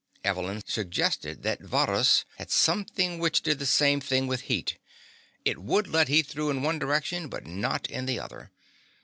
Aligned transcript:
Evelyn 0.23 0.63
suggested 0.65 1.43
that 1.43 1.61
Varrhus 1.61 2.25
had 2.37 2.49
something 2.49 3.19
which 3.19 3.41
did 3.43 3.59
the 3.59 3.67
same 3.67 4.01
thing 4.01 4.25
with 4.25 4.41
heat. 4.41 4.79
It 5.45 5.59
would 5.59 5.85
let 5.85 6.07
heat 6.07 6.25
through 6.25 6.49
in 6.49 6.63
one 6.63 6.79
direction, 6.79 7.27
but 7.29 7.45
not 7.45 7.85
in 7.87 8.07
the 8.07 8.19
other. 8.19 8.49